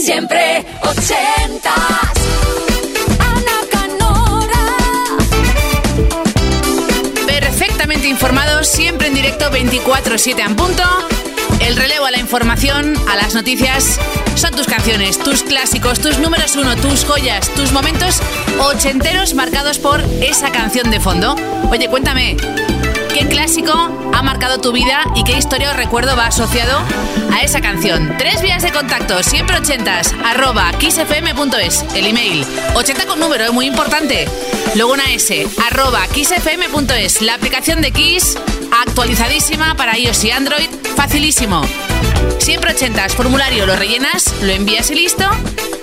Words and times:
Siempre 0.00 0.64
ochentas. 0.82 1.74
Ana 3.18 3.58
Canora. 3.70 4.64
Perfectamente 7.26 8.06
informados, 8.06 8.68
siempre 8.68 9.08
en 9.08 9.14
directo 9.14 9.50
24-7 9.50 10.46
en 10.46 10.56
punto. 10.56 10.82
El 11.60 11.76
relevo 11.76 12.06
a 12.06 12.10
la 12.10 12.18
información, 12.18 12.94
a 13.08 13.16
las 13.16 13.34
noticias, 13.34 13.98
son 14.36 14.52
tus 14.52 14.66
canciones, 14.68 15.18
tus 15.18 15.42
clásicos, 15.42 15.98
tus 15.98 16.18
números 16.18 16.54
uno, 16.54 16.76
tus 16.76 17.04
joyas, 17.04 17.48
tus 17.54 17.72
momentos 17.72 18.20
ochenteros 18.60 19.34
marcados 19.34 19.78
por 19.78 20.00
esa 20.22 20.52
canción 20.52 20.90
de 20.90 21.00
fondo. 21.00 21.34
Oye, 21.70 21.88
cuéntame, 21.88 22.36
¿qué 23.12 23.26
clásico 23.26 23.72
ha 24.12 24.22
marcado 24.22 24.60
tu 24.60 24.72
vida 24.72 25.04
y 25.14 25.24
qué 25.24 25.36
historia 25.36 25.70
o 25.70 25.74
recuerdo 25.74 26.16
va 26.16 26.26
asociado 26.26 26.78
a 27.32 27.42
esa 27.42 27.60
canción? 27.60 28.14
Tres 28.18 28.42
vías 28.42 28.62
de 28.62 28.72
contacto, 28.72 29.22
siempre 29.22 29.56
ochentas, 29.58 30.14
arroba 30.24 30.70
kissfm.es, 30.78 31.84
el 31.94 32.06
email, 32.06 32.44
80 32.74 33.06
con 33.06 33.20
número, 33.20 33.44
es 33.44 33.52
muy 33.52 33.66
importante. 33.66 34.28
Luego 34.74 34.92
una 34.92 35.10
S, 35.12 35.46
arroba 35.70 36.06
kissfm.es, 36.12 37.22
la 37.22 37.34
aplicación 37.34 37.80
de 37.80 37.92
Kiss, 37.92 38.36
actualizadísima 38.86 39.74
para 39.76 39.98
iOS 39.98 40.24
y 40.24 40.30
Android, 40.30 40.68
facilísimo. 40.96 41.62
Siempre 42.38 42.72
ochentas, 42.72 43.14
formulario 43.14 43.66
lo 43.66 43.76
rellenas, 43.76 44.34
lo 44.42 44.52
envías 44.52 44.90
y 44.90 44.94
listo 44.94 45.24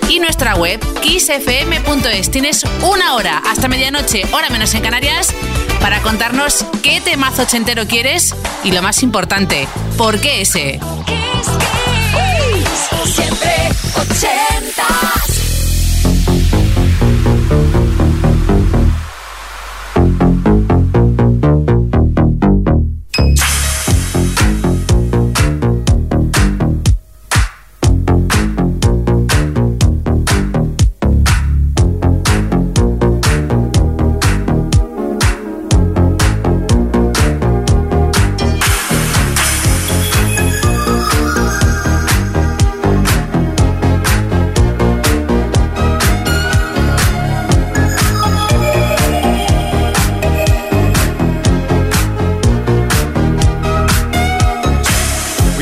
y 0.08 0.18
nuestra 0.18 0.54
web 0.56 0.80
kissfm.es. 1.00 2.30
Tienes 2.30 2.64
una 2.82 3.14
hora 3.14 3.42
hasta 3.46 3.68
medianoche, 3.68 4.24
hora 4.32 4.50
menos 4.50 4.74
en 4.74 4.82
Canarias, 4.82 5.32
para 5.80 6.00
contarnos 6.02 6.64
qué 6.82 7.00
temazo 7.00 7.42
ochentero 7.42 7.86
quieres 7.86 8.34
y 8.64 8.72
lo 8.72 8.82
más 8.82 9.02
importante, 9.02 9.68
¿por 9.96 10.20
qué 10.20 10.42
ese? 10.42 10.80
Siempre 13.04 13.52
80. 13.96 15.15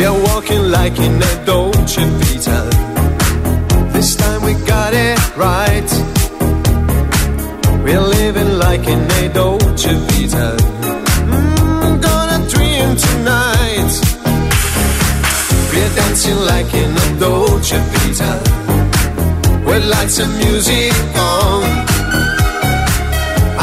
You're 0.04 0.22
walking 0.24 0.70
like 0.70 0.98
in 0.98 1.14
a 1.16 1.44
Dolce 1.46 2.04
Vita. 2.04 2.60
This 3.94 4.14
time 4.14 4.42
we 4.42 4.52
got 4.66 4.92
it 4.92 5.18
right. 5.34 5.90
We're 7.82 8.06
living 8.18 8.58
like 8.58 8.86
in 8.86 9.00
a 9.00 9.32
Dolce 9.32 9.94
Vita. 10.08 10.56
Mm, 11.32 12.02
gonna 12.02 12.38
dream 12.52 12.88
tonight. 13.06 13.92
We're 15.72 15.94
dancing 15.96 16.40
like 16.52 16.74
in 16.74 16.90
a 17.04 17.08
Dolce 17.18 17.78
Vita. 17.92 18.32
With 19.64 19.86
lights 19.86 20.18
and 20.18 20.36
music 20.36 20.92
on. 21.16 21.64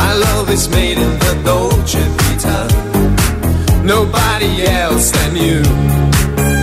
I 0.08 0.10
love 0.26 0.48
this 0.48 0.68
made 0.70 0.98
in 0.98 1.14
the 1.20 1.42
Dolce 1.46 2.00
Vita. 2.00 2.21
Nobody 3.84 4.64
else 4.68 5.12
than 5.12 5.36
you. 5.36 6.61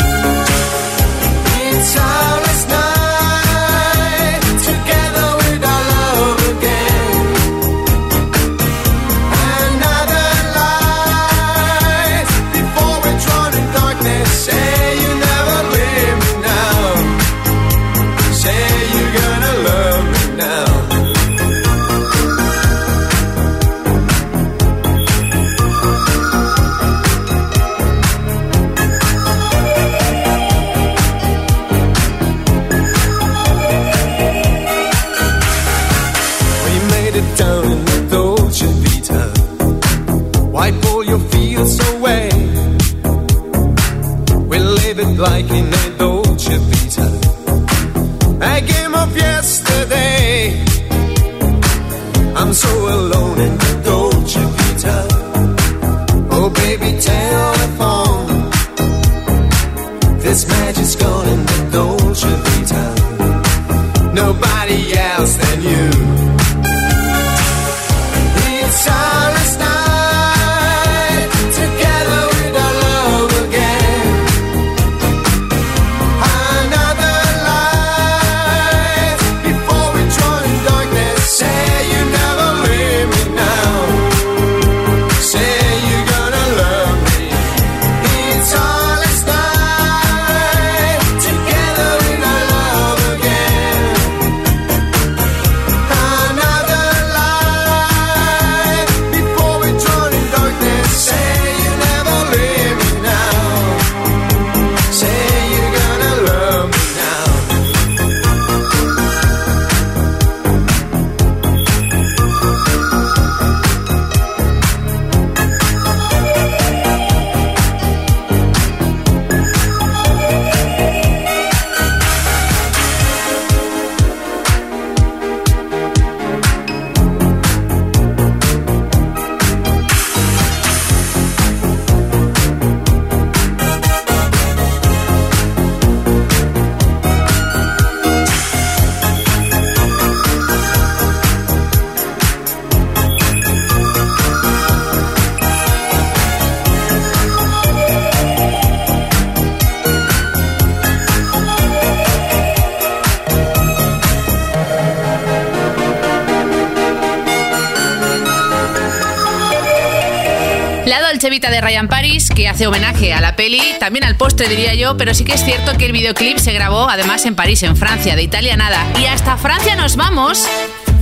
De 161.38 161.60
Ryan 161.60 161.86
Paris, 161.86 162.30
que 162.34 162.48
hace 162.48 162.66
homenaje 162.66 163.14
a 163.14 163.20
la 163.20 163.36
peli, 163.36 163.62
también 163.78 164.04
al 164.04 164.16
postre 164.16 164.48
diría 164.48 164.74
yo, 164.74 164.96
pero 164.96 165.14
sí 165.14 165.24
que 165.24 165.34
es 165.34 165.44
cierto 165.44 165.78
que 165.78 165.86
el 165.86 165.92
videoclip 165.92 166.36
se 166.36 166.52
grabó 166.52 166.90
además 166.90 167.24
en 167.26 167.36
París, 167.36 167.62
en 167.62 167.76
Francia, 167.76 168.16
de 168.16 168.24
Italia 168.24 168.56
nada. 168.56 168.84
Y 169.00 169.04
hasta 169.06 169.36
Francia 169.36 169.76
nos 169.76 169.94
vamos, 169.94 170.44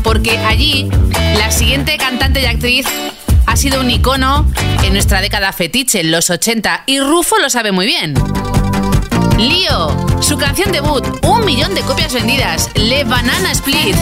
porque 0.05 0.37
allí 0.37 0.88
la 1.38 1.50
siguiente 1.50 1.97
cantante 1.97 2.43
y 2.43 2.44
actriz 2.44 2.87
ha 3.47 3.56
sido 3.56 3.81
un 3.81 3.91
icono 3.91 4.47
en 4.85 4.93
nuestra 4.93 5.23
década 5.23 5.53
fetiche, 5.55 6.00
en 6.00 6.11
los 6.11 6.29
80, 6.29 6.85
y 6.85 7.00
Rufo 7.00 7.38
lo 7.38 7.49
sabe 7.49 7.73
muy 7.73 7.87
bien. 7.87 8.12
Lío, 9.38 10.06
su 10.21 10.37
canción 10.37 10.71
debut, 10.71 11.03
un 11.23 11.47
millón 11.47 11.75
de 11.75 11.81
copias 11.81 12.12
vendidas, 12.12 12.69
Le 12.75 13.05
Banana 13.05 13.53
Split. 13.53 13.97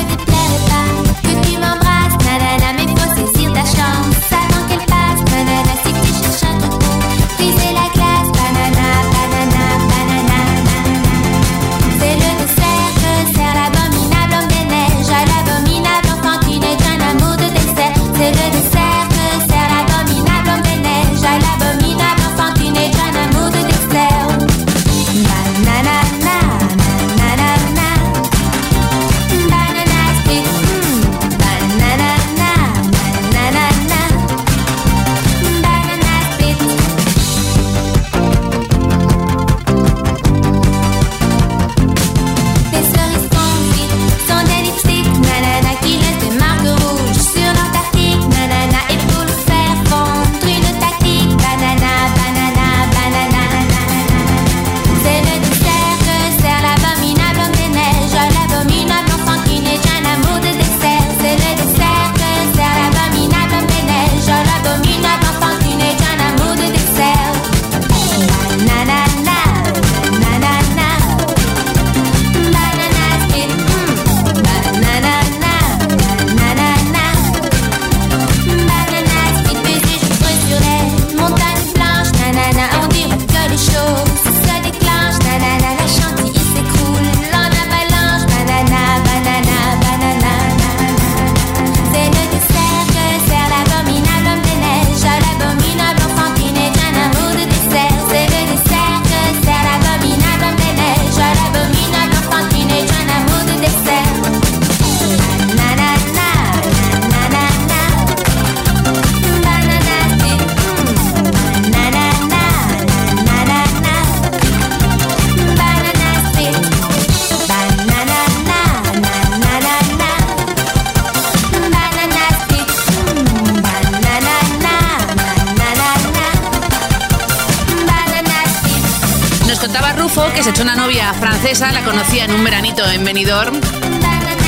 Francesa, 131.44 131.72
la 131.72 131.84
conocía 131.84 132.24
en 132.24 132.32
un 132.32 132.42
veranito 132.42 132.82
en 132.90 133.04
Benidorm 133.04 133.60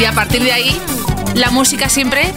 y 0.00 0.04
a 0.06 0.12
partir 0.12 0.43
de 0.43 0.54
ahí 0.54 0.81
la 1.34 1.50
música 1.50 1.90
siempre 1.90 2.32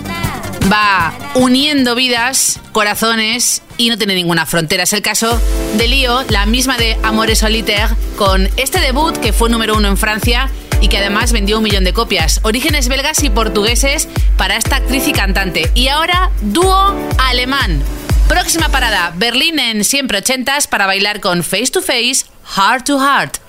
va 0.70 1.14
uniendo 1.34 1.96
vidas, 1.96 2.60
corazones 2.74 3.62
y 3.78 3.88
no 3.88 3.98
tiene 3.98 4.16
ninguna 4.16 4.46
frontera. 4.46 4.84
Es 4.84 4.92
el 4.92 5.02
caso 5.02 5.40
de 5.78 5.88
Lío, 5.88 6.26
la 6.28 6.46
misma 6.46 6.78
de 6.78 6.98
Amores 7.04 7.40
Solitaire, 7.40 7.96
con 8.18 8.50
este 8.58 8.82
debut 8.82 9.16
que 9.20 9.32
fue 9.32 9.50
número 9.50 9.78
uno 9.78 9.88
en 9.88 9.96
Francia 9.96 10.50
y 10.82 10.90
que 10.90 10.98
además 10.98 11.32
vendió 11.32 11.60
un 11.60 11.64
millón 11.64 11.86
de 11.86 11.94
copias. 11.94 12.42
Orígenes 12.44 12.90
belgas 12.90 13.24
y 13.24 13.30
portugueses 13.30 14.10
para 14.36 14.58
esta 14.58 14.76
actriz 14.76 15.08
y 15.08 15.14
cantante. 15.14 15.72
Y 15.74 15.88
ahora, 15.88 16.32
dúo 16.42 16.94
alemán. 17.30 17.82
Próxima 18.28 18.68
parada, 18.68 19.14
Berlín 19.16 19.58
en 19.58 19.86
siempre 19.86 20.18
ochentas 20.18 20.68
para 20.68 20.86
bailar 20.86 21.22
con 21.22 21.44
Face 21.44 21.68
to 21.68 21.82
Face, 21.82 22.26
Heart 22.58 22.86
to 22.88 23.00
Heart. 23.00 23.49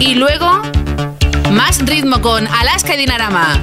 Y 0.00 0.16
luego, 0.16 0.60
más 1.52 1.78
ritmo 1.86 2.20
con 2.20 2.48
Alaska 2.48 2.94
y 2.94 2.98
Dinarama. 2.98 3.62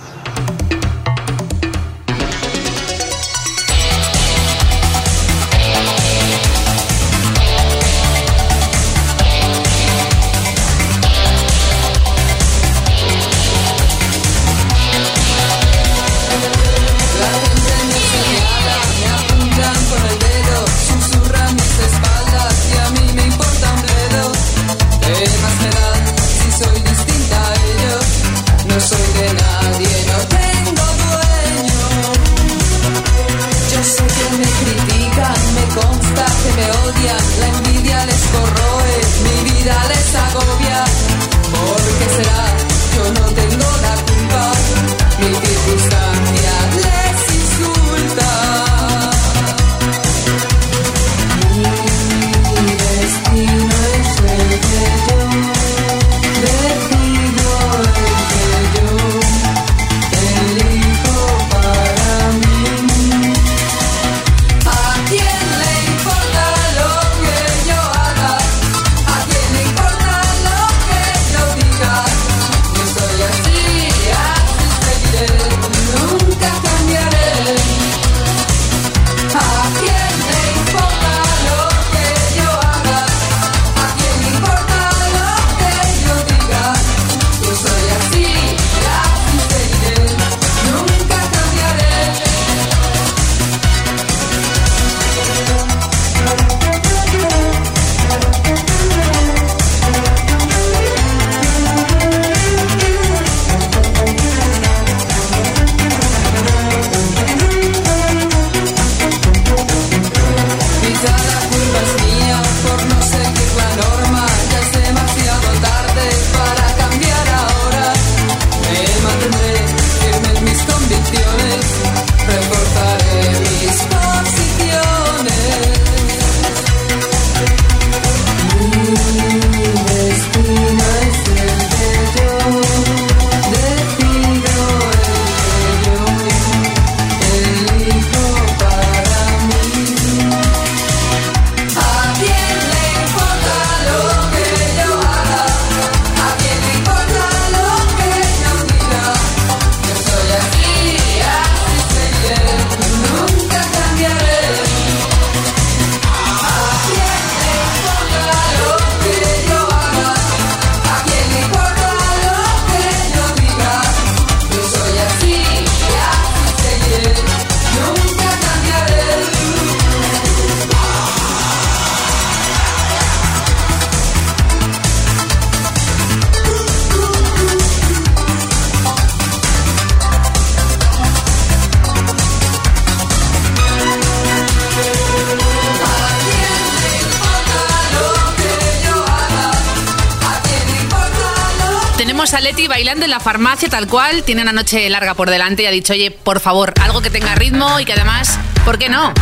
Leti 192.41 192.67
bailando 192.67 193.05
en 193.05 193.11
la 193.11 193.19
farmacia 193.19 193.69
tal 193.69 193.87
cual, 193.87 194.23
tiene 194.23 194.41
una 194.41 194.51
noche 194.51 194.89
larga 194.89 195.13
por 195.13 195.29
delante 195.29 195.63
y 195.63 195.65
ha 195.67 195.71
dicho, 195.71 195.93
oye, 195.93 196.09
por 196.09 196.39
favor, 196.39 196.73
algo 196.81 197.01
que 197.01 197.11
tenga 197.11 197.35
ritmo 197.35 197.79
y 197.79 197.85
que 197.85 197.93
además, 197.93 198.39
¿por 198.65 198.79
qué 198.79 198.89
no? 198.89 199.13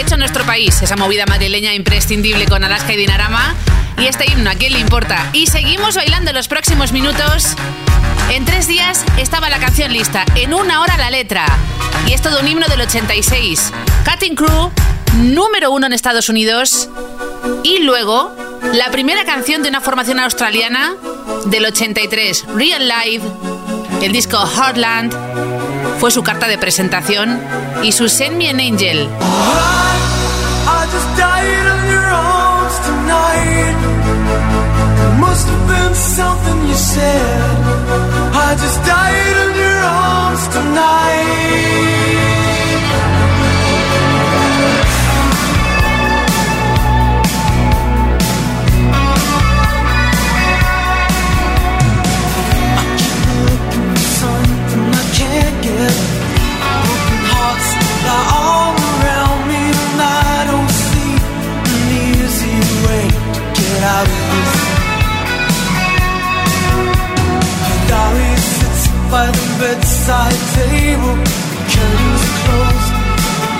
Hecho 0.00 0.14
en 0.14 0.20
nuestro 0.20 0.44
país, 0.44 0.80
esa 0.80 0.96
movida 0.96 1.26
madrileña 1.26 1.74
imprescindible 1.74 2.46
con 2.46 2.64
Alaska 2.64 2.94
y 2.94 2.96
Dinarama 2.96 3.54
y 3.98 4.06
este 4.06 4.30
himno, 4.30 4.50
¿a 4.50 4.54
quién 4.54 4.72
le 4.72 4.78
importa? 4.78 5.28
Y 5.34 5.48
seguimos 5.48 5.96
bailando 5.96 6.32
los 6.32 6.48
próximos 6.48 6.92
minutos. 6.92 7.54
En 8.30 8.46
tres 8.46 8.66
días 8.66 9.04
estaba 9.18 9.50
la 9.50 9.58
canción 9.58 9.92
lista, 9.92 10.24
en 10.34 10.54
una 10.54 10.80
hora 10.80 10.96
la 10.96 11.10
letra. 11.10 11.44
Y 12.06 12.14
es 12.14 12.22
todo 12.22 12.40
un 12.40 12.48
himno 12.48 12.66
del 12.68 12.80
86. 12.80 13.70
Cutting 14.10 14.34
Crew, 14.34 14.70
número 15.18 15.70
uno 15.70 15.86
en 15.86 15.92
Estados 15.92 16.30
Unidos. 16.30 16.88
Y 17.62 17.80
luego, 17.80 18.34
la 18.72 18.90
primera 18.90 19.24
canción 19.24 19.62
de 19.62 19.68
una 19.68 19.80
formación 19.80 20.20
australiana 20.20 20.94
del 21.46 21.66
83, 21.66 22.46
Real 22.54 22.88
Life, 22.88 23.26
el 24.02 24.12
disco 24.12 24.38
Heartland, 24.38 25.12
fue 25.98 26.10
su 26.10 26.22
carta 26.22 26.48
de 26.48 26.58
presentación 26.58 27.40
y 27.82 27.92
su 27.92 28.08
Send 28.08 28.36
Me 28.36 28.48
an 28.48 28.60
Angel. 28.60 29.08
By 69.12 69.26
the 69.26 69.46
bedside 69.60 70.40
table, 70.56 71.16
curtains 71.72 72.24
closed, 72.40 72.92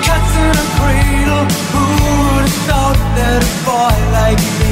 cat's 0.07 0.35
in 0.47 0.55
a 0.65 0.69
cradle. 0.79 1.45
Who 1.73 1.85
would 1.93 2.45
have 2.49 2.59
thought 2.69 3.01
that 3.19 3.41
a 3.45 3.55
boy 3.69 3.95
like 4.17 4.43
me 4.61 4.72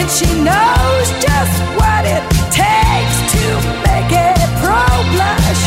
and 0.00 0.08
she 0.10 0.26
knows 0.42 1.06
just 1.26 1.54
what 1.78 2.02
it 2.06 2.22
takes 2.54 3.16
to 3.34 3.44
make 3.86 4.10
a 4.14 4.32
pro 4.62 4.84
blush. 5.12 5.64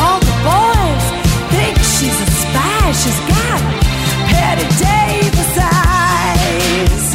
All 0.00 0.20
the 0.20 0.36
boys 0.44 1.04
think 1.52 1.76
she's 1.78 2.18
a 2.20 2.30
spy. 2.42 2.92
She's 2.92 3.20
got 3.32 3.60
Patty 4.30 4.66
Davis 4.84 5.58
eyes. 5.58 7.06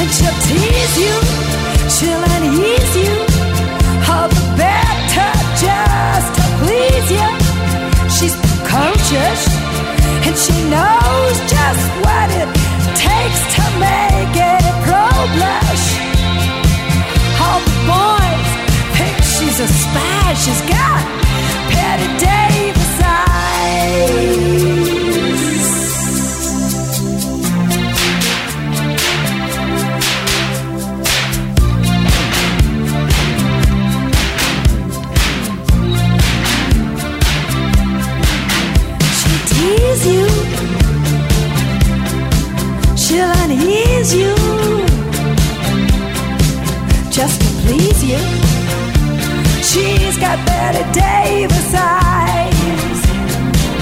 and 0.00 0.10
she'll 0.10 0.69
she'll 0.94 2.24
unease 2.34 2.94
you, 2.96 3.14
all 4.10 4.28
the 4.28 4.42
better 4.56 5.30
just 5.64 6.28
to 6.36 6.44
please 6.60 7.08
you. 7.14 7.28
She's 8.10 8.34
precocious, 8.34 9.40
and 10.26 10.34
she 10.36 10.56
knows 10.74 11.34
just 11.46 11.84
what 12.04 12.28
it 12.40 12.50
takes 12.98 13.40
to 13.54 13.64
make 13.78 14.34
a 14.34 14.58
pro 14.84 15.06
blush. 15.36 15.86
All 17.42 17.60
the 17.68 17.76
boys 17.86 18.50
think 18.96 19.16
she's 19.34 19.58
a 19.60 19.68
spy. 19.68 20.34
She's 20.34 20.62
got 20.68 21.02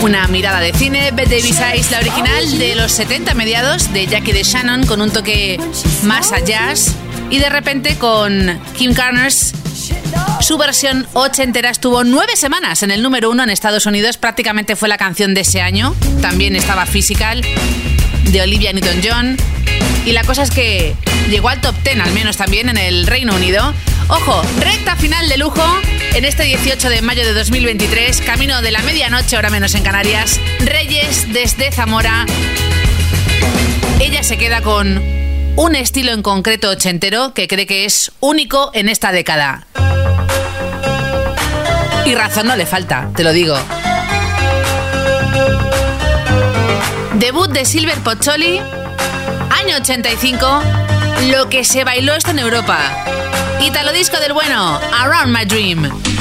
Una 0.02 0.28
mirada 0.28 0.60
de 0.60 0.72
cine, 0.72 1.10
Bette 1.10 1.30
Davis 1.30 1.90
la 1.90 1.98
original 1.98 2.58
de 2.58 2.74
los 2.76 2.92
70 2.92 3.34
mediados 3.34 3.92
de 3.92 4.06
Jackie 4.06 4.32
de 4.32 4.42
Shannon 4.42 4.86
con 4.86 5.00
un 5.00 5.10
toque 5.10 5.60
más 6.04 6.32
a 6.32 6.38
jazz 6.38 6.94
y 7.30 7.38
de 7.38 7.50
repente 7.50 7.96
con 7.96 8.60
Kim 8.76 8.94
Carnes 8.94 9.54
Su 10.40 10.56
versión 10.56 11.06
ochentera 11.14 11.70
estuvo 11.70 12.04
nueve 12.04 12.36
semanas 12.36 12.82
en 12.82 12.90
el 12.90 13.02
número 13.02 13.30
uno 13.30 13.42
en 13.42 13.50
Estados 13.50 13.86
Unidos. 13.86 14.16
Prácticamente 14.16 14.76
fue 14.76 14.88
la 14.88 14.96
canción 14.96 15.34
de 15.34 15.42
ese 15.42 15.60
año. 15.60 15.94
También 16.22 16.56
estaba 16.56 16.86
Physical 16.86 17.42
de 18.24 18.40
Olivia 18.40 18.72
Newton-John. 18.72 19.36
Y 20.06 20.12
la 20.12 20.22
cosa 20.24 20.42
es 20.42 20.50
que 20.50 20.94
llegó 21.28 21.48
al 21.48 21.60
top 21.60 21.74
10, 21.84 22.00
al 22.00 22.12
menos 22.12 22.36
también 22.36 22.68
en 22.68 22.78
el 22.78 23.06
Reino 23.06 23.34
Unido. 23.34 23.74
Ojo, 24.10 24.40
recta 24.60 24.96
final 24.96 25.28
de 25.28 25.36
lujo 25.36 25.62
en 26.14 26.24
este 26.24 26.44
18 26.44 26.88
de 26.88 27.02
mayo 27.02 27.26
de 27.26 27.34
2023, 27.34 28.22
camino 28.22 28.62
de 28.62 28.70
la 28.70 28.80
medianoche, 28.80 29.36
ahora 29.36 29.50
menos 29.50 29.74
en 29.74 29.82
Canarias. 29.82 30.40
Reyes 30.60 31.30
desde 31.30 31.70
Zamora. 31.70 32.24
Ella 34.00 34.22
se 34.22 34.38
queda 34.38 34.62
con 34.62 35.02
un 35.56 35.74
estilo 35.76 36.12
en 36.12 36.22
concreto 36.22 36.70
ochentero 36.70 37.34
que 37.34 37.48
cree 37.48 37.66
que 37.66 37.84
es 37.84 38.10
único 38.20 38.70
en 38.72 38.88
esta 38.88 39.12
década. 39.12 39.66
Y 42.06 42.14
razón 42.14 42.46
no 42.46 42.56
le 42.56 42.64
falta, 42.64 43.10
te 43.14 43.24
lo 43.24 43.34
digo. 43.34 43.58
Debut 47.16 47.50
de 47.50 47.66
Silver 47.66 47.98
Pozzoli, 47.98 48.58
año 48.58 49.76
85, 49.76 50.62
lo 51.30 51.50
que 51.50 51.64
se 51.64 51.84
bailó 51.84 52.14
esto 52.14 52.30
en 52.30 52.38
Europa. 52.38 53.17
Italo 53.60 53.92
disco 53.92 54.18
del 54.20 54.32
bueno, 54.32 54.80
Around 54.92 55.36
My 55.36 55.44
Dream. 55.44 56.17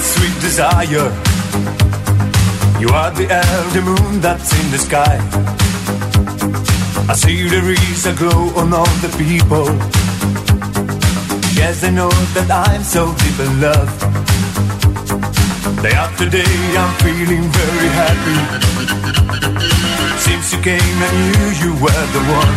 Sweet 0.00 0.40
desire. 0.40 1.10
You 2.80 2.88
are 2.90 3.10
the 3.10 3.26
the 3.74 3.82
moon 3.82 4.20
that's 4.20 4.52
in 4.60 4.70
the 4.70 4.78
sky. 4.78 5.18
I 7.08 7.14
see 7.14 7.48
there 7.48 7.70
is 7.70 8.06
a 8.06 8.14
glow 8.14 8.50
on 8.60 8.72
all 8.72 8.94
the 9.04 9.08
people. 9.18 9.66
Yes, 11.58 11.82
I 11.82 11.90
know 11.90 12.10
that 12.34 12.50
I'm 12.50 12.82
so 12.82 13.12
deep 13.22 13.38
in 13.46 13.60
love. 13.60 13.92
Day 15.82 15.94
after 15.94 16.28
day, 16.28 16.54
I'm 16.82 16.94
feeling 17.04 17.44
very 17.60 17.90
happy. 18.02 18.38
Since 20.26 20.52
you 20.52 20.60
came, 20.62 20.98
I 21.08 21.10
knew 21.18 21.46
you 21.62 21.72
were 21.82 22.06
the 22.14 22.22
one. 22.40 22.56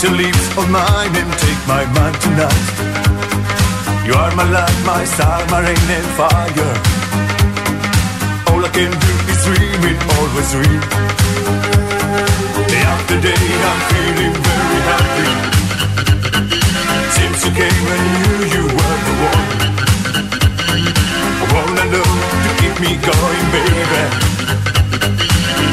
Your 0.00 0.12
lips 0.12 0.56
on 0.56 0.70
mine 0.70 1.10
and 1.16 1.32
take 1.42 1.62
my 1.66 1.84
mind 1.98 2.14
tonight. 2.22 2.66
You 4.06 4.14
are 4.14 4.32
my 4.36 4.48
light, 4.48 4.78
my 4.86 5.04
star, 5.04 5.44
my 5.50 5.58
rain 5.58 5.90
and 5.90 6.08
fire. 6.14 6.74
All 8.46 8.64
I 8.64 8.70
can 8.70 8.92
do 8.94 9.12
is 9.32 9.38
dream 9.42 9.82
it, 9.90 9.98
always 10.14 10.50
dream. 10.54 10.82
Day 12.70 12.84
after 12.94 13.18
day, 13.26 13.44
I'm 13.68 13.80
feeling 13.90 14.36
very 14.46 14.80
happy. 14.86 15.30
Since 17.18 17.38
you 17.46 17.52
came, 17.58 17.86
I 17.90 17.98
knew 18.06 18.38
you 18.54 18.64
were 18.78 18.98
the 19.06 19.14
one. 19.26 19.46
I 21.42 21.46
wanna 21.54 21.84
know 21.90 22.10
to 22.44 22.50
keep 22.60 22.74
me 22.78 22.92
going, 23.02 23.46
baby. 23.50 24.77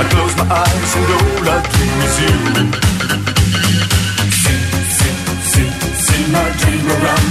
I 0.01 0.03
close 0.09 0.35
my 0.37 0.47
eyes 0.49 0.91
and 0.97 1.07
all 1.15 1.49
I 1.49 1.57
dream 1.73 1.99
is 2.07 2.15
you. 2.23 2.35
Sing, 4.41 4.63
sing, 4.97 5.17
sing, 5.51 5.71
sing 6.05 6.25
my 6.31 6.47
dream 6.59 6.85
around. 6.95 7.27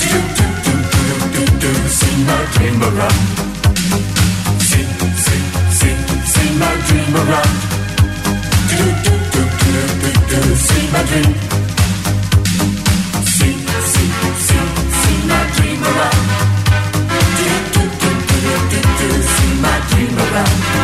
Do, 0.00 0.18
do, 0.38 0.46
do, 0.64 0.74
do, 0.94 1.04
do, 1.34 1.42
do, 1.62 1.70
sing 2.00 2.18
my 2.26 2.40
dream 2.54 2.80
around. 2.82 3.20
Sing, 4.68 4.90
sing, 5.24 5.44
sing, 5.78 5.98
sing 6.32 6.52
my 6.58 6.74
dream 6.86 7.14
around. 7.22 7.56
Do, 8.70 8.84
do, 9.04 9.14
do, 9.34 9.42
do, 9.60 9.74
do, 10.00 10.10
do, 10.30 10.40
sing 10.68 10.86
my 10.94 11.02
dream. 11.10 11.32
Sing, 13.36 13.58
sing, 13.92 14.10
sing, 14.46 14.68
sing 15.00 15.20
my 15.28 15.42
dream 15.56 15.80
around. 15.90 16.24
Do, 17.38 17.48
do, 17.74 17.82
do, 18.00 18.10
do, 18.30 18.38
do, 18.70 18.80
do, 18.98 19.08
sing 19.34 19.54
my 19.62 19.76
dream 19.90 20.14
around. 20.18 20.83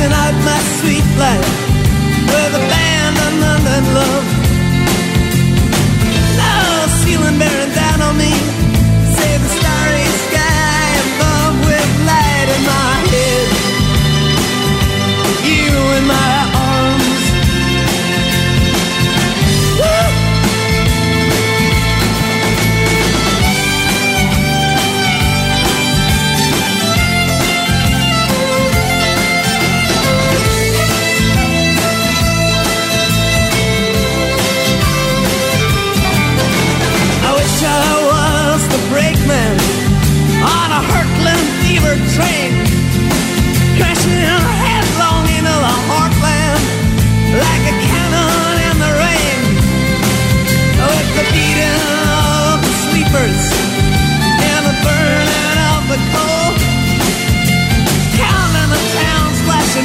living 0.00 0.16
out 0.16 0.34
my 0.44 0.60
sweet 0.80 1.04
life 1.18 1.50
with 2.32 2.54
a 2.54 2.64
band 2.72 3.16
and 3.26 3.40
London 3.40 3.94
love. 3.94 4.26
Love's 6.38 7.04
feeling 7.04 7.38
bearing 7.38 7.74
down 7.74 8.00
on 8.02 8.16
me. 8.16 8.59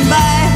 by. 0.10 0.55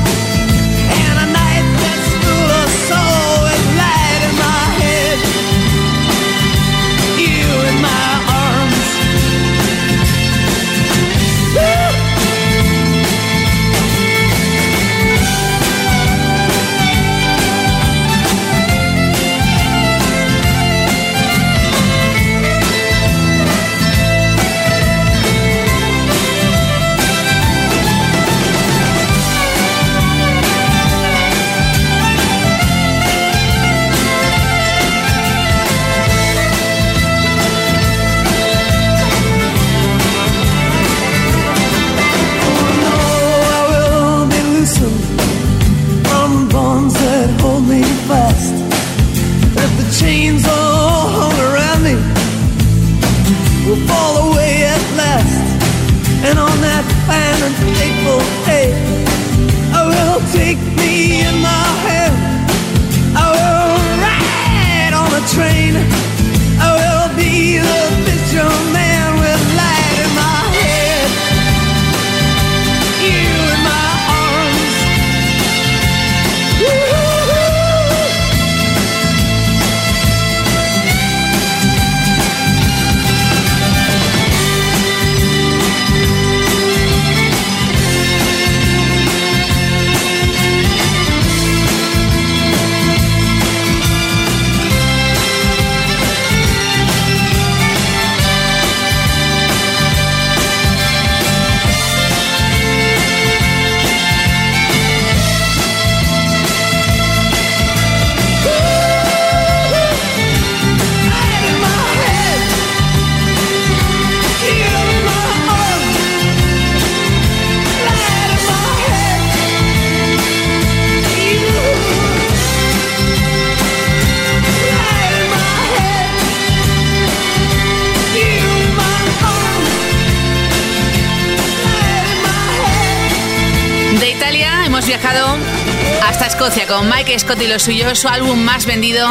Mike 136.83 137.17
Scott 137.19 137.41
y 137.41 137.47
lo 137.47 137.59
suyo. 137.59 137.93
Su 137.95 138.07
álbum 138.07 138.39
más 138.39 138.65
vendido 138.65 139.07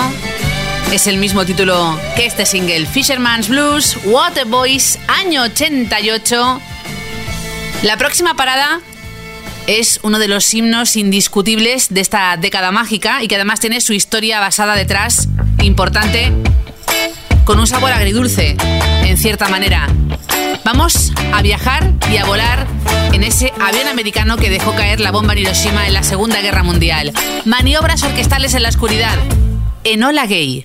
es 0.93 1.07
el 1.07 1.19
mismo 1.19 1.45
título 1.45 1.99
que 2.17 2.27
este 2.27 2.47
single, 2.47 2.87
Fisherman's 2.87 3.49
Blues, 3.49 3.97
Water 4.05 4.47
Boys, 4.47 4.99
año 5.09 5.43
88. 5.43 6.61
La 7.83 7.97
próxima 7.97 8.35
parada 8.35 8.81
es 9.67 10.01
uno 10.03 10.19
de 10.19 10.29
los 10.29 10.53
himnos 10.55 10.97
indiscutibles 10.97 11.89
de 11.91 12.01
esta 12.01 12.37
década 12.37 12.71
mágica 12.71 13.23
y 13.23 13.29
que 13.29 13.35
además 13.35 13.61
tiene 13.61 13.81
su 13.81 13.93
historia 13.93 14.41
basada 14.41 14.75
detrás, 14.75 15.29
importante, 15.63 16.33
con 17.45 17.59
un 17.61 17.67
sabor 17.67 17.93
agridulce, 17.93 18.57
en 19.05 19.17
cierta 19.19 19.49
manera. 19.49 19.89
Vamos 20.65 21.13
a 21.33 21.43
viajar 21.43 21.93
y 22.11 22.17
a 22.17 22.25
volar 22.25 22.67
en 23.13 23.25
ese 23.25 23.53
avión 23.61 23.89
americano 23.89 24.37
que 24.37 24.51
dejó 24.51 24.75
caer 24.75 25.01
la 25.01 25.11
bomba 25.11 25.33
en 25.33 25.41
Hiroshima 25.41 25.87
en 25.87 25.95
la 25.95 26.03
Segunda 26.03 26.41
Guerra 26.41 26.63
Mundial. 26.63 27.13
Maniobras 27.45 28.03
orquestales 28.03 28.55
en 28.55 28.63
la 28.63 28.69
oscuridad. 28.69 29.17
Enola 29.85 30.27
Gay. 30.27 30.65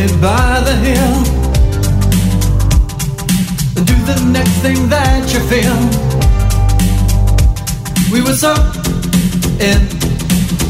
Baby 0.00 0.20
by 0.20 0.60
the 0.64 0.74
and 3.76 3.86
do 3.86 3.94
the 4.10 4.30
next 4.32 4.56
thing 4.64 4.88
that 4.88 5.32
you 5.32 5.40
feel. 5.52 5.78
We 8.12 8.22
were 8.22 8.34
so 8.34 8.54
in 9.60 9.80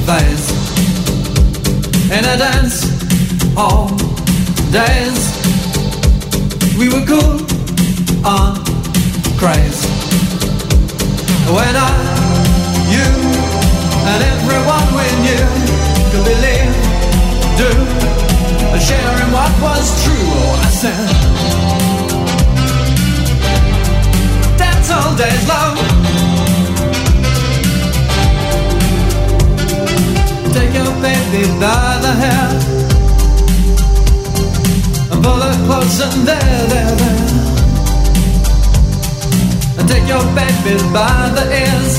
phase 0.06 0.46
in 2.10 2.24
a 2.24 2.36
dance 2.44 2.76
all 3.56 3.88
days. 4.72 5.20
We 6.78 6.88
were 6.88 7.04
cool 7.06 7.38
on 8.26 8.56
craze 9.38 9.82
when 11.56 11.74
I 11.76 11.92
you 12.94 13.08
and 14.10 14.22
everyone 14.34 14.86
we 14.98 15.06
knew 15.22 15.59
said, 20.80 21.08
that's 24.56 24.90
all 24.90 25.14
days 25.14 25.46
love. 25.46 25.76
Take 30.54 30.72
your 30.72 30.92
baby 31.04 31.44
by 31.60 31.98
the 32.00 32.12
hair 32.22 32.48
and 35.12 35.22
pull 35.22 35.40
her 35.46 35.56
close 35.66 36.00
and 36.00 36.26
there, 36.26 36.66
there, 36.72 36.96
there. 36.96 37.20
And 39.78 39.86
take 39.86 40.08
your 40.08 40.24
baby 40.32 40.80
by 40.94 41.28
the 41.36 41.44
ears 41.60 41.92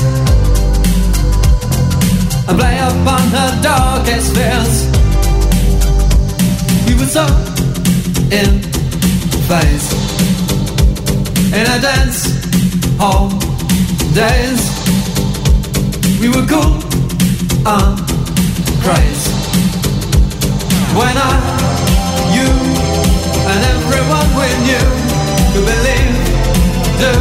and 2.48 2.58
play 2.58 2.78
upon 2.78 3.22
her 3.36 3.50
darkest 3.62 4.34
fears. 4.34 4.74
We 6.88 6.94
were 6.98 7.06
so 7.06 7.24
in 8.32 8.71
phase 9.48 9.92
in 11.52 11.66
a 11.66 11.78
dance 11.80 12.20
hall 12.98 13.28
days. 14.14 14.60
We 16.20 16.28
were 16.28 16.46
cool 16.46 16.78
and 17.66 17.98
crazy 18.84 19.32
when 20.98 21.16
I, 21.16 21.32
you, 22.36 22.48
and 23.50 23.60
everyone 23.74 24.28
we 24.38 24.48
knew 24.66 24.88
could 25.52 25.66
believe, 25.72 26.16
do, 27.02 27.14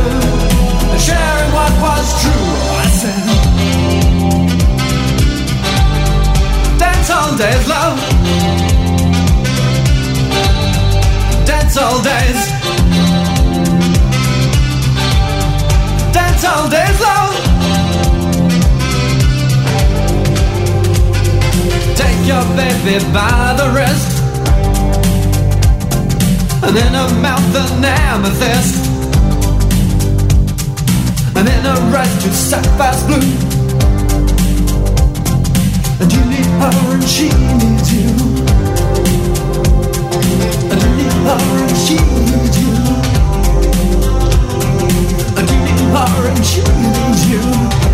share 0.99 1.43
what 1.55 1.73
was 1.85 2.05
true. 2.21 2.47
I 2.83 2.87
said, 2.99 3.23
dance 6.77 7.09
all 7.09 7.35
days, 7.37 7.67
love. 7.67 8.70
Dance 11.73 11.83
all 11.83 12.01
days. 12.03 12.51
Dance 16.11 16.43
all 16.43 16.67
days, 16.67 16.99
love. 16.99 17.35
Take 21.95 22.27
your 22.27 22.43
baby 22.57 22.99
by 23.13 23.55
the 23.55 23.71
wrist 23.73 24.19
And 26.61 26.75
in 26.75 26.93
her 26.93 27.09
mouth 27.21 27.55
an 27.55 27.85
amethyst 27.85 28.85
And 31.37 31.47
in 31.47 31.63
her 31.63 31.97
eyes 31.97 32.21
two 32.21 32.33
sapphires 32.33 33.01
blue 33.05 33.31
And 36.01 36.11
you 36.11 36.25
need 36.25 36.47
her 36.59 36.93
and 36.95 37.03
she 37.05 37.29
needs 37.29 37.93
you 37.93 38.80
orange, 45.93 46.57
you, 46.57 46.63
you, 47.29 47.81
you. 47.85 47.90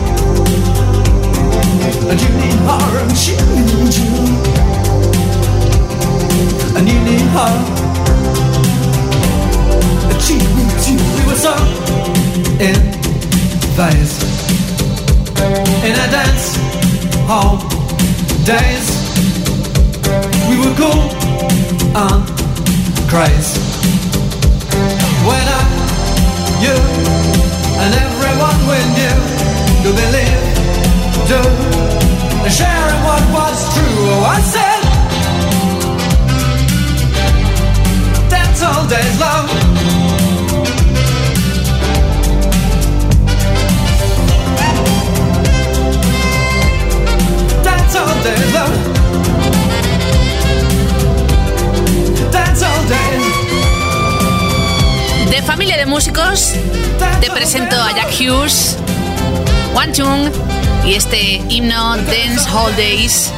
Days, 62.76 63.32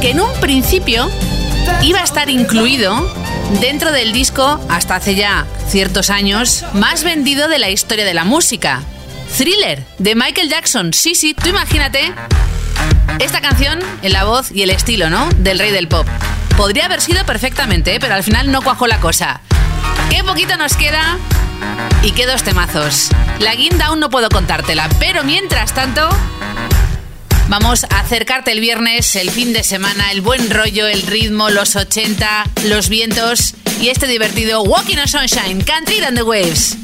que 0.00 0.10
en 0.10 0.20
un 0.20 0.32
principio 0.40 1.10
iba 1.82 2.00
a 2.00 2.04
estar 2.04 2.30
incluido 2.30 3.12
dentro 3.60 3.92
del 3.92 4.12
disco, 4.12 4.60
hasta 4.68 4.96
hace 4.96 5.14
ya 5.14 5.46
ciertos 5.68 6.10
años, 6.10 6.64
más 6.72 7.04
vendido 7.04 7.48
de 7.48 7.58
la 7.58 7.68
historia 7.70 8.04
de 8.04 8.14
la 8.14 8.24
música. 8.24 8.82
Thriller, 9.36 9.84
de 9.98 10.14
Michael 10.14 10.48
Jackson. 10.48 10.92
Sí, 10.92 11.14
sí, 11.14 11.34
tú 11.34 11.48
imagínate 11.48 12.12
esta 13.18 13.40
canción 13.40 13.78
en 14.02 14.12
la 14.12 14.24
voz 14.24 14.50
y 14.50 14.62
el 14.62 14.70
estilo, 14.70 15.10
¿no? 15.10 15.28
Del 15.36 15.58
rey 15.58 15.70
del 15.70 15.88
pop. 15.88 16.06
Podría 16.56 16.86
haber 16.86 17.00
sido 17.00 17.24
perfectamente, 17.26 17.94
¿eh? 17.94 18.00
pero 18.00 18.14
al 18.14 18.22
final 18.22 18.50
no 18.50 18.62
cuajó 18.62 18.86
la 18.86 19.00
cosa. 19.00 19.40
Qué 20.10 20.24
poquito 20.24 20.56
nos 20.56 20.76
queda 20.76 21.18
y 22.02 22.12
qué 22.12 22.26
dos 22.26 22.42
temazos. 22.42 23.10
La 23.38 23.54
guinda 23.54 23.86
aún 23.86 24.00
no 24.00 24.10
puedo 24.10 24.28
contártela, 24.28 24.88
pero 24.98 25.24
mientras 25.24 25.72
tanto, 25.72 26.08
vamos 27.50 27.84
a 27.84 27.98
acercarte 27.98 28.52
el 28.52 28.60
viernes, 28.60 29.16
el 29.16 29.28
fin 29.30 29.52
de 29.52 29.64
semana, 29.64 30.12
el 30.12 30.20
buen 30.20 30.48
rollo, 30.50 30.86
el 30.86 31.02
ritmo, 31.02 31.50
los 31.50 31.74
80, 31.74 32.44
los 32.66 32.88
vientos 32.88 33.54
y 33.80 33.88
este 33.88 34.06
divertido 34.06 34.62
Walking 34.62 34.98
on 34.98 35.08
Sunshine, 35.08 35.62
Country 35.64 35.98
and 36.02 36.16
the 36.16 36.22
Waves. 36.22 36.76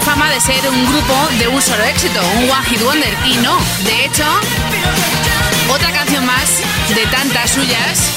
Fama 0.00 0.30
de 0.30 0.40
ser 0.40 0.68
un 0.68 0.86
grupo 0.86 1.14
de 1.38 1.48
un 1.48 1.60
solo 1.60 1.84
éxito, 1.84 2.20
un 2.38 2.50
One 2.50 2.64
Hit 2.68 2.82
Wonder. 2.82 3.16
Y 3.26 3.36
no, 3.38 3.58
de 3.84 4.04
hecho, 4.04 4.24
otra 5.72 5.90
canción 5.92 6.24
más 6.26 6.58
de 6.94 7.06
tantas 7.06 7.50
suyas 7.50 8.12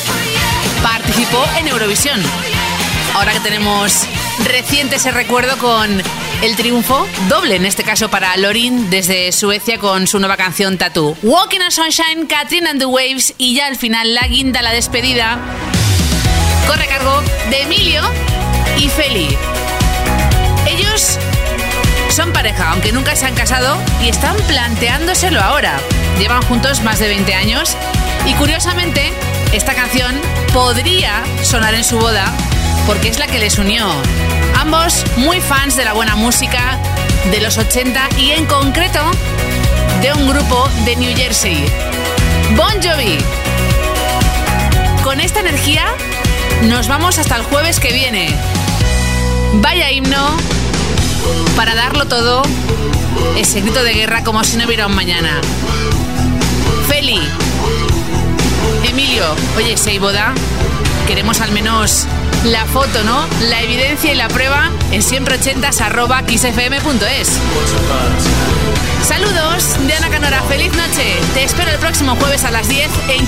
participó 0.81 1.45
en 1.57 1.67
Eurovisión. 1.67 2.21
Ahora 3.15 3.31
que 3.33 3.39
tenemos 3.41 4.07
reciente 4.45 4.95
ese 4.95 5.11
recuerdo 5.11 5.57
con 5.57 6.01
el 6.41 6.55
triunfo 6.55 7.07
doble, 7.29 7.55
en 7.55 7.65
este 7.65 7.83
caso 7.83 8.09
para 8.09 8.35
Lorin 8.37 8.89
desde 8.89 9.31
Suecia 9.31 9.77
con 9.77 10.07
su 10.07 10.19
nueva 10.19 10.37
canción 10.37 10.77
Tattoo. 10.77 11.15
Walking 11.21 11.61
on 11.61 11.71
Sunshine, 11.71 12.25
Catherine 12.27 12.67
and 12.67 12.79
the 12.79 12.85
Waves 12.85 13.33
y 13.37 13.55
ya 13.55 13.67
al 13.67 13.77
final 13.77 14.13
la 14.13 14.27
guinda, 14.27 14.61
la 14.61 14.71
despedida, 14.71 15.37
corre 16.67 16.87
cargo 16.87 17.21
de 17.49 17.61
Emilio 17.61 18.01
y 18.77 18.89
Feli. 18.89 19.37
Ellos 20.65 21.19
son 22.13 22.31
pareja, 22.31 22.69
aunque 22.69 22.91
nunca 22.91 23.15
se 23.15 23.25
han 23.25 23.33
casado 23.33 23.75
y 23.99 24.09
están 24.09 24.35
planteándoselo 24.47 25.41
ahora. 25.41 25.79
Llevan 26.19 26.43
juntos 26.43 26.83
más 26.83 26.99
de 26.99 27.07
20 27.07 27.33
años 27.33 27.75
y 28.27 28.35
curiosamente 28.35 29.11
esta 29.51 29.73
canción 29.73 30.13
podría 30.53 31.23
sonar 31.41 31.73
en 31.73 31.83
su 31.83 31.97
boda 31.97 32.31
porque 32.85 33.07
es 33.07 33.17
la 33.17 33.25
que 33.25 33.39
les 33.39 33.57
unió. 33.57 33.87
Ambos 34.59 35.03
muy 35.17 35.41
fans 35.41 35.75
de 35.75 35.85
la 35.85 35.93
buena 35.93 36.15
música 36.15 36.77
de 37.31 37.41
los 37.41 37.57
80 37.57 38.09
y 38.19 38.31
en 38.31 38.45
concreto 38.45 38.99
de 40.03 40.13
un 40.13 40.29
grupo 40.29 40.69
de 40.85 40.95
New 40.95 41.17
Jersey, 41.17 41.65
Bon 42.55 42.79
Jovi. 42.79 43.17
Con 45.03 45.19
esta 45.19 45.39
energía 45.39 45.85
nos 46.61 46.87
vamos 46.87 47.17
hasta 47.17 47.37
el 47.37 47.41
jueves 47.41 47.79
que 47.79 47.91
viene. 47.91 48.29
Vaya 49.53 49.89
himno 49.89 50.37
para 51.55 51.75
darlo 51.75 52.05
todo, 52.07 52.41
ese 53.37 53.61
grito 53.61 53.83
de 53.83 53.93
guerra 53.93 54.23
como 54.23 54.43
si 54.43 54.57
no 54.57 54.65
hubiera 54.65 54.87
un 54.87 54.95
mañana. 54.95 55.41
Feli, 56.87 57.19
Emilio, 58.87 59.25
oye, 59.57 59.77
si 59.77 59.91
hay 59.91 59.99
boda, 59.99 60.33
queremos 61.07 61.41
al 61.41 61.51
menos 61.51 62.05
la 62.45 62.65
foto, 62.65 63.03
¿no? 63.03 63.25
La 63.49 63.61
evidencia 63.61 64.11
y 64.11 64.15
la 64.15 64.27
prueba 64.27 64.69
en 64.91 65.01
siempreochentas 65.01 65.81
arroba 65.81 66.21
xfm.es. 66.21 67.29
Saludos 69.07 69.87
de 69.87 69.93
Ana 69.93 70.09
Canora, 70.09 70.41
feliz 70.43 70.71
noche. 70.73 71.17
Te 71.33 71.43
espero 71.43 71.71
el 71.71 71.77
próximo 71.77 72.15
jueves 72.15 72.43
a 72.43 72.51
las 72.51 72.67
10 72.67 72.89
en. 73.09 73.27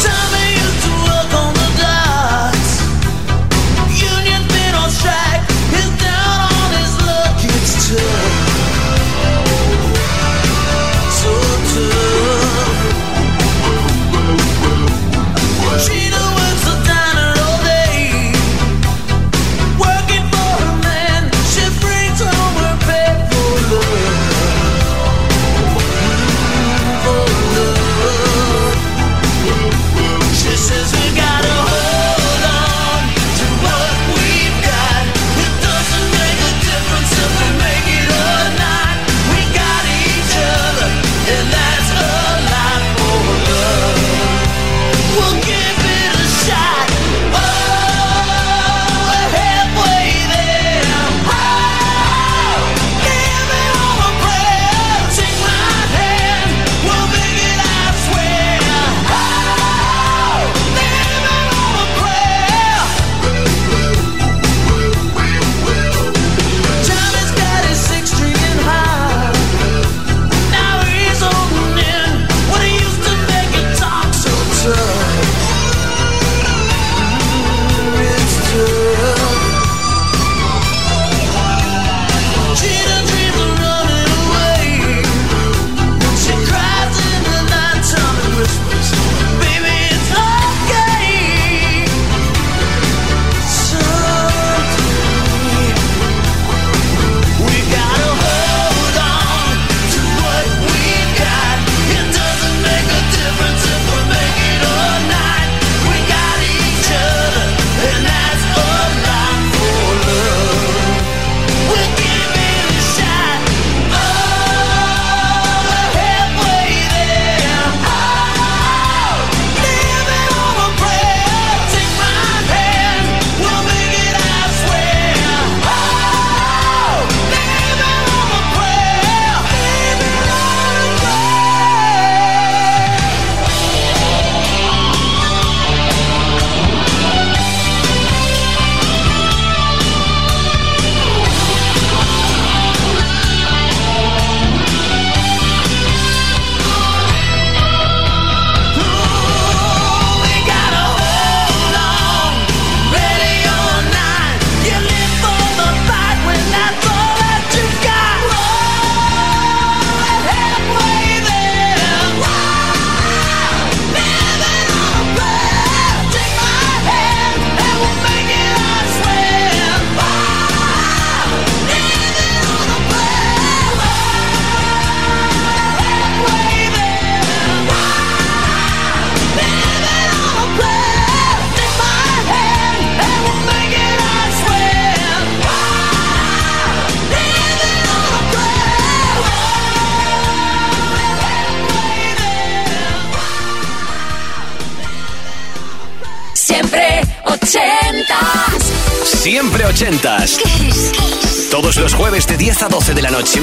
Todos 0.00 0.36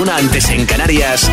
antes 0.09 0.49
en 0.49 0.65
Canarias, 0.65 1.29